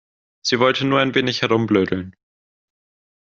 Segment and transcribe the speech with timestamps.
[0.41, 2.15] Sie wollte nur ein wenig herumblödeln.